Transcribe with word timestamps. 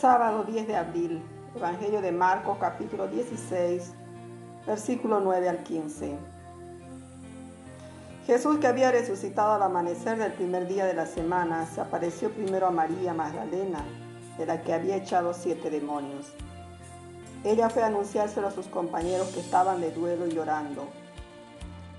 Sábado 0.00 0.44
10 0.44 0.66
de 0.66 0.76
abril, 0.76 1.22
Evangelio 1.54 2.00
de 2.00 2.10
Marcos 2.10 2.56
capítulo 2.58 3.06
16, 3.06 3.92
versículo 4.66 5.20
9 5.20 5.46
al 5.46 5.62
15. 5.62 6.16
Jesús 8.24 8.56
que 8.60 8.66
había 8.66 8.92
resucitado 8.92 9.52
al 9.52 9.62
amanecer 9.62 10.16
del 10.16 10.32
primer 10.32 10.66
día 10.68 10.86
de 10.86 10.94
la 10.94 11.04
semana, 11.04 11.66
se 11.66 11.82
apareció 11.82 12.30
primero 12.30 12.68
a 12.68 12.70
María 12.70 13.12
Magdalena, 13.12 13.84
de 14.38 14.46
la 14.46 14.62
que 14.62 14.72
había 14.72 14.96
echado 14.96 15.34
siete 15.34 15.68
demonios. 15.68 16.32
Ella 17.44 17.68
fue 17.68 17.82
a 17.82 17.88
anunciárselo 17.88 18.46
a 18.46 18.52
sus 18.52 18.68
compañeros 18.68 19.28
que 19.34 19.40
estaban 19.40 19.82
de 19.82 19.90
duelo 19.90 20.26
y 20.26 20.30
llorando. 20.30 20.88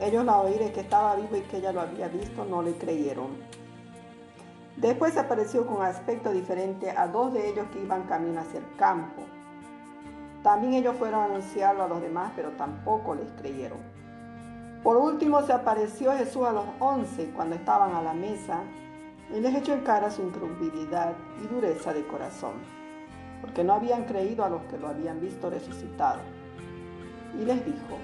Ellos 0.00 0.24
la 0.24 0.38
oíron 0.38 0.72
que 0.72 0.80
estaba 0.80 1.16
vivo 1.16 1.36
y 1.36 1.42
que 1.42 1.58
ella 1.58 1.72
lo 1.72 1.82
había 1.82 2.08
visto, 2.08 2.46
no 2.46 2.62
le 2.62 2.72
creyeron. 2.78 3.59
Después 4.80 5.18
apareció 5.18 5.66
con 5.66 5.82
aspecto 5.82 6.32
diferente 6.32 6.90
a 6.90 7.06
dos 7.06 7.34
de 7.34 7.50
ellos 7.50 7.66
que 7.70 7.82
iban 7.82 8.04
camino 8.04 8.40
hacia 8.40 8.60
el 8.60 8.76
campo. 8.76 9.22
También 10.42 10.72
ellos 10.72 10.96
fueron 10.96 11.20
a 11.20 11.24
anunciarlo 11.24 11.82
a 11.82 11.88
los 11.88 12.00
demás, 12.00 12.32
pero 12.34 12.52
tampoco 12.52 13.14
les 13.14 13.30
creyeron. 13.32 13.78
Por 14.82 14.96
último 14.96 15.42
se 15.42 15.52
apareció 15.52 16.12
Jesús 16.16 16.46
a 16.46 16.52
los 16.52 16.64
once 16.78 17.30
cuando 17.36 17.56
estaban 17.56 17.94
a 17.94 18.00
la 18.00 18.14
mesa 18.14 18.60
y 19.30 19.38
les 19.40 19.54
echó 19.54 19.74
en 19.74 19.82
cara 19.82 20.10
su 20.10 20.22
incredulidad 20.22 21.12
y 21.44 21.46
dureza 21.46 21.92
de 21.92 22.06
corazón, 22.06 22.54
porque 23.42 23.62
no 23.62 23.74
habían 23.74 24.04
creído 24.04 24.44
a 24.44 24.48
los 24.48 24.62
que 24.62 24.78
lo 24.78 24.88
habían 24.88 25.20
visto 25.20 25.50
resucitado. 25.50 26.20
Y 27.38 27.44
les 27.44 27.62
dijo, 27.66 27.98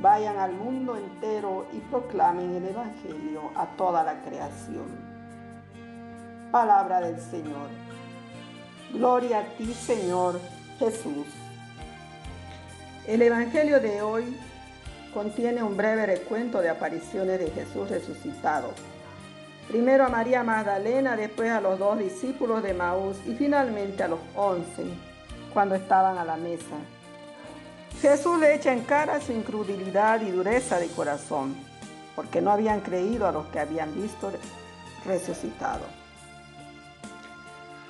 vayan 0.00 0.38
al 0.38 0.54
mundo 0.54 0.96
entero 0.96 1.66
y 1.74 1.80
proclamen 1.80 2.54
el 2.54 2.68
Evangelio 2.68 3.50
a 3.54 3.66
toda 3.76 4.02
la 4.02 4.22
creación. 4.22 5.07
Palabra 6.50 7.00
del 7.00 7.20
Señor. 7.20 7.68
Gloria 8.94 9.40
a 9.40 9.44
ti, 9.58 9.74
Señor 9.74 10.40
Jesús. 10.78 11.26
El 13.06 13.20
Evangelio 13.20 13.80
de 13.80 14.00
hoy 14.00 14.34
contiene 15.12 15.62
un 15.62 15.76
breve 15.76 16.06
recuento 16.06 16.62
de 16.62 16.70
apariciones 16.70 17.38
de 17.38 17.50
Jesús 17.50 17.90
resucitado. 17.90 18.72
Primero 19.68 20.06
a 20.06 20.08
María 20.08 20.42
Magdalena, 20.42 21.16
después 21.16 21.50
a 21.50 21.60
los 21.60 21.78
dos 21.78 21.98
discípulos 21.98 22.62
de 22.62 22.72
Maús 22.72 23.18
y 23.26 23.34
finalmente 23.34 24.02
a 24.02 24.08
los 24.08 24.20
once, 24.34 24.84
cuando 25.52 25.74
estaban 25.74 26.16
a 26.16 26.24
la 26.24 26.38
mesa. 26.38 26.76
Jesús 28.00 28.40
le 28.40 28.54
echa 28.54 28.72
en 28.72 28.84
cara 28.84 29.20
su 29.20 29.32
incredulidad 29.32 30.22
y 30.22 30.30
dureza 30.30 30.78
de 30.78 30.88
corazón, 30.88 31.54
porque 32.16 32.40
no 32.40 32.50
habían 32.50 32.80
creído 32.80 33.26
a 33.26 33.32
los 33.32 33.48
que 33.48 33.60
habían 33.60 33.94
visto 33.94 34.32
resucitado. 35.04 35.97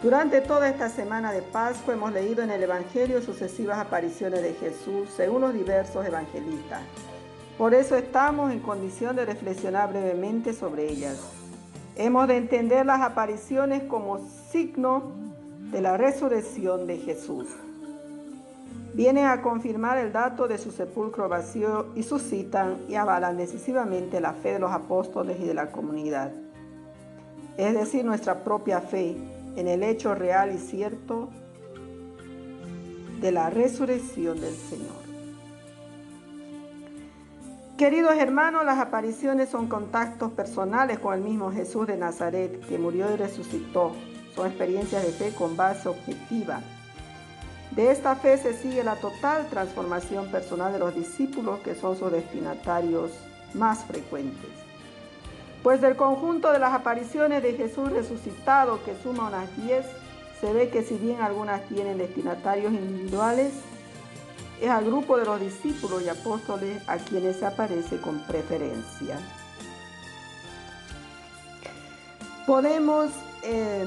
Durante 0.01 0.41
toda 0.41 0.69
esta 0.69 0.89
semana 0.89 1.33
de 1.33 1.43
Pascua 1.43 1.95
hemos 1.95 2.13
leído 2.13 2.45
en 2.45 2.53
el 2.53 2.63
Evangelio 2.63 3.21
sucesivas 3.21 3.79
apariciones 3.79 4.43
de 4.43 4.55
Jesús 4.55 5.09
según 5.17 5.41
los 5.41 5.53
diversos 5.53 6.07
evangelistas. 6.07 6.83
Por 7.59 7.75
eso 7.75 7.97
estamos 7.97 8.53
en 8.53 8.61
condición 8.61 9.17
de 9.17 9.27
reflexionar 9.27 9.89
brevemente 9.89 10.53
sobre 10.53 10.89
ellas. 10.89 11.19
Hemos 11.97 12.29
de 12.29 12.37
entender 12.37 12.87
las 12.87 13.01
apariciones 13.01 13.83
como 13.83 14.21
signo 14.53 15.11
de 15.73 15.81
la 15.81 15.97
resurrección 15.97 16.87
de 16.87 16.99
Jesús. 16.99 17.49
Vienen 18.95 19.27
a 19.27 19.43
confirmar 19.43 19.99
el 19.99 20.12
dato 20.12 20.47
de 20.47 20.59
su 20.59 20.71
sepulcro 20.71 21.29
vacío 21.29 21.87
y 21.97 22.05
suscitan 22.05 22.77
y 22.89 22.95
avalan 22.95 23.37
decisivamente 23.37 24.21
la 24.21 24.33
fe 24.35 24.53
de 24.53 24.59
los 24.61 24.71
apóstoles 24.71 25.41
y 25.41 25.45
de 25.45 25.55
la 25.55 25.73
comunidad. 25.73 26.31
Es 27.57 27.75
decir, 27.75 28.05
nuestra 28.05 28.45
propia 28.45 28.81
fe 28.81 29.17
en 29.59 29.67
el 29.67 29.83
hecho 29.83 30.14
real 30.14 30.55
y 30.55 30.59
cierto 30.59 31.31
de 33.20 33.33
la 33.33 33.51
resurrección 33.51 34.41
del 34.41 34.55
Señor. 34.55 35.09
Queridos 37.77 38.16
hermanos, 38.16 38.65
las 38.65 38.78
apariciones 38.78 39.49
son 39.49 39.69
contactos 39.69 40.31
personales 40.31 41.00
con 41.00 41.15
el 41.15 41.22
mismo 41.22 41.50
Jesús 41.50 41.88
de 41.88 41.97
Nazaret, 41.97 42.65
que 42.69 42.78
murió 42.78 43.12
y 43.12 43.16
resucitó. 43.16 43.93
Son 44.37 44.47
experiencias 44.47 45.05
de 45.05 45.10
fe 45.10 45.34
con 45.34 45.56
base 45.56 45.88
objetiva. 45.88 46.60
De 47.72 47.91
esta 47.91 48.15
fe 48.15 48.38
se 48.38 48.54
sigue 48.54 48.84
la 48.84 48.94
total 48.94 49.49
transformación 49.49 50.28
personal 50.31 50.72
de 50.72 50.78
los 50.78 50.94
discípulos, 50.94 51.59
que 51.60 51.75
son 51.75 51.97
sus 51.97 52.12
destinatarios 52.12 53.10
más 53.54 53.84
frecuentes. 53.84 54.68
Pues 55.63 55.81
del 55.81 55.97
conjunto 55.97 56.53
de 56.53 56.59
las 56.59 56.73
apariciones 56.73 57.43
de 57.43 57.55
Jesús 57.55 57.91
resucitado, 57.91 58.83
que 58.85 58.95
suma 59.03 59.29
unas 59.29 59.57
10, 59.57 59.85
se 60.41 60.53
ve 60.53 60.69
que 60.71 60.83
si 60.83 60.97
bien 60.97 61.21
algunas 61.21 61.67
tienen 61.69 61.99
destinatarios 61.99 62.73
individuales, 62.73 63.53
es 64.61 64.71
al 64.71 64.85
grupo 64.85 65.17
de 65.17 65.25
los 65.25 65.41
discípulos 65.41 66.03
y 66.03 66.09
apóstoles 66.09 66.83
a 66.89 66.97
quienes 66.99 67.37
se 67.37 67.47
aparece 67.47 68.01
con 68.01 68.21
preferencia. 68.21 69.19
Podemos 72.47 73.11
eh, 73.43 73.87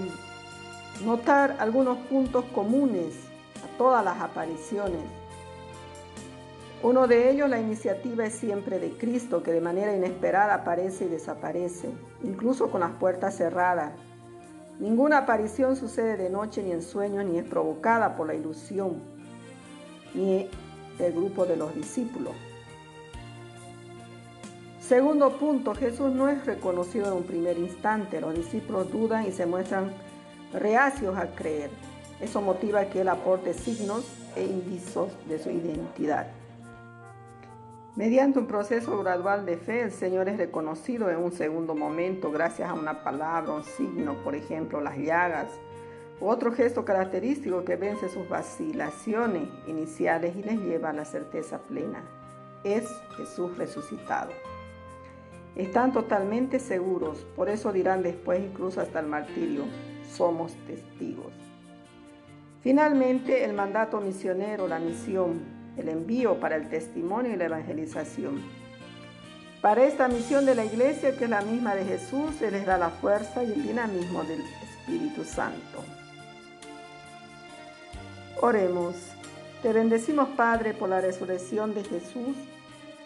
notar 1.03 1.55
algunos 1.59 1.97
puntos 2.09 2.45
comunes 2.53 3.15
a 3.63 3.77
todas 3.77 4.03
las 4.03 4.21
apariciones 4.21 5.20
uno 6.83 7.07
de 7.07 7.29
ellos, 7.29 7.47
la 7.47 7.59
iniciativa 7.59 8.25
es 8.25 8.33
siempre 8.33 8.79
de 8.79 8.97
Cristo, 8.97 9.43
que 9.43 9.51
de 9.51 9.61
manera 9.61 9.95
inesperada 9.95 10.55
aparece 10.55 11.05
y 11.05 11.09
desaparece, 11.09 11.89
incluso 12.23 12.71
con 12.71 12.81
las 12.81 12.91
puertas 12.93 13.37
cerradas. 13.37 13.91
Ninguna 14.79 15.19
aparición 15.19 15.75
sucede 15.75 16.17
de 16.17 16.31
noche 16.31 16.63
ni 16.63 16.71
en 16.71 16.81
sueños, 16.81 17.23
ni 17.25 17.37
es 17.37 17.45
provocada 17.45 18.15
por 18.15 18.25
la 18.25 18.33
ilusión, 18.33 19.03
ni 20.15 20.49
del 20.97 21.13
grupo 21.13 21.45
de 21.45 21.55
los 21.55 21.75
discípulos. 21.75 22.33
Segundo 24.79 25.37
punto, 25.37 25.75
Jesús 25.75 26.11
no 26.11 26.29
es 26.29 26.45
reconocido 26.47 27.05
en 27.05 27.13
un 27.13 27.23
primer 27.23 27.59
instante. 27.59 28.19
Los 28.19 28.33
discípulos 28.33 28.91
dudan 28.91 29.27
y 29.27 29.31
se 29.31 29.45
muestran 29.45 29.93
reacios 30.51 31.15
a 31.15 31.27
creer. 31.27 31.69
Eso 32.19 32.41
motiva 32.41 32.85
que 32.85 33.01
Él 33.01 33.09
aporte 33.09 33.53
signos 33.53 34.03
e 34.35 34.43
indicios 34.43 35.11
de 35.29 35.37
su 35.37 35.51
identidad. 35.51 36.40
Mediante 37.97 38.39
un 38.39 38.47
proceso 38.47 38.97
gradual 38.99 39.45
de 39.45 39.57
fe, 39.57 39.81
el 39.81 39.91
Señor 39.91 40.29
es 40.29 40.37
reconocido 40.37 41.09
en 41.09 41.17
un 41.17 41.33
segundo 41.33 41.75
momento 41.75 42.31
gracias 42.31 42.69
a 42.69 42.73
una 42.73 43.03
palabra, 43.03 43.51
un 43.51 43.65
signo, 43.65 44.13
por 44.23 44.33
ejemplo, 44.33 44.79
las 44.79 44.97
llagas, 44.97 45.49
otro 46.21 46.53
gesto 46.53 46.85
característico 46.85 47.65
que 47.65 47.75
vence 47.75 48.07
sus 48.07 48.29
vacilaciones 48.29 49.49
iniciales 49.67 50.37
y 50.37 50.43
les 50.43 50.57
lleva 50.61 50.91
a 50.91 50.93
la 50.93 51.03
certeza 51.03 51.59
plena. 51.63 52.01
Es 52.63 52.87
Jesús 53.17 53.57
resucitado. 53.57 54.31
Están 55.57 55.91
totalmente 55.91 56.59
seguros, 56.59 57.25
por 57.35 57.49
eso 57.49 57.73
dirán 57.73 58.03
después 58.03 58.41
incluso 58.41 58.79
hasta 58.79 59.01
el 59.01 59.07
martirio, 59.07 59.65
somos 60.09 60.55
testigos. 60.65 61.33
Finalmente, 62.61 63.43
el 63.43 63.51
mandato 63.51 63.99
misionero, 63.99 64.69
la 64.69 64.79
misión, 64.79 65.60
el 65.77 65.89
envío 65.89 66.39
para 66.39 66.55
el 66.55 66.69
testimonio 66.69 67.33
y 67.33 67.37
la 67.37 67.45
evangelización. 67.45 68.41
Para 69.61 69.85
esta 69.85 70.07
misión 70.07 70.45
de 70.45 70.55
la 70.55 70.65
iglesia, 70.65 71.15
que 71.15 71.25
es 71.25 71.29
la 71.29 71.41
misma 71.41 71.75
de 71.75 71.85
Jesús, 71.85 72.35
se 72.39 72.49
les 72.49 72.65
da 72.65 72.77
la 72.77 72.89
fuerza 72.89 73.43
y 73.43 73.51
el 73.51 73.63
dinamismo 73.63 74.23
del 74.23 74.41
Espíritu 74.63 75.23
Santo. 75.23 75.83
Oremos. 78.41 78.95
Te 79.61 79.71
bendecimos, 79.71 80.29
Padre, 80.29 80.73
por 80.73 80.89
la 80.89 80.99
resurrección 80.99 81.75
de 81.75 81.83
Jesús, 81.83 82.35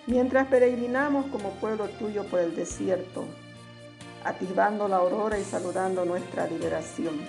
mientras 0.08 0.48
peregrinamos 0.48 1.26
como 1.26 1.50
pueblo 1.56 1.90
tuyo 2.00 2.24
por 2.24 2.40
el 2.40 2.56
desierto, 2.56 3.26
atisbando 4.24 4.88
la 4.88 4.98
aurora 4.98 5.38
y 5.38 5.44
saludando 5.44 6.06
nuestra 6.06 6.48
liberación. 6.48 7.20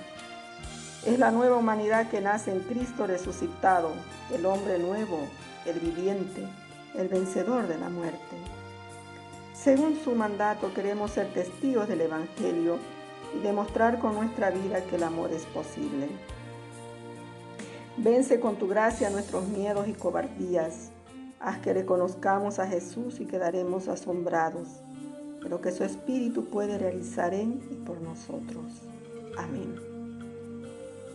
Es 1.04 1.18
la 1.18 1.30
nueva 1.30 1.56
humanidad 1.56 2.08
que 2.08 2.20
nace 2.20 2.50
en 2.50 2.60
Cristo 2.60 3.06
resucitado, 3.06 3.92
el 4.32 4.46
hombre 4.46 4.78
nuevo, 4.78 5.20
el 5.64 5.78
viviente, 5.78 6.42
el 6.96 7.08
vencedor 7.08 7.68
de 7.68 7.78
la 7.78 7.88
muerte. 7.88 8.36
Según 9.54 9.98
su 10.02 10.14
mandato 10.14 10.72
queremos 10.74 11.12
ser 11.12 11.32
testigos 11.32 11.88
del 11.88 12.00
Evangelio 12.02 12.78
y 13.36 13.42
demostrar 13.42 13.98
con 13.98 14.14
nuestra 14.14 14.50
vida 14.50 14.80
que 14.84 14.96
el 14.96 15.02
amor 15.02 15.32
es 15.32 15.44
posible. 15.46 16.08
Vence 17.96 18.40
con 18.40 18.56
tu 18.56 18.68
gracia 18.68 19.10
nuestros 19.10 19.48
miedos 19.48 19.88
y 19.88 19.92
cobardías. 19.92 20.90
Haz 21.40 21.58
que 21.58 21.72
reconozcamos 21.72 22.58
a 22.58 22.66
Jesús 22.66 23.20
y 23.20 23.26
quedaremos 23.26 23.88
asombrados 23.88 24.68
de 25.42 25.48
lo 25.48 25.60
que 25.60 25.72
su 25.72 25.84
Espíritu 25.84 26.44
puede 26.46 26.78
realizar 26.78 27.32
en 27.32 27.60
y 27.70 27.74
por 27.86 28.00
nosotros. 28.00 28.82
Amén. 29.38 29.95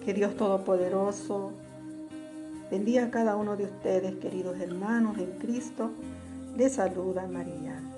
Que 0.04 0.14
Dios 0.14 0.36
Todopoderoso 0.36 1.52
bendiga 2.72 3.06
a 3.06 3.12
cada 3.12 3.36
uno 3.36 3.56
de 3.56 3.66
ustedes, 3.66 4.16
queridos 4.16 4.60
hermanos 4.60 5.20
en 5.20 5.32
Cristo. 5.34 5.92
Les 6.58 6.74
saluda 6.74 7.28
María. 7.28 7.91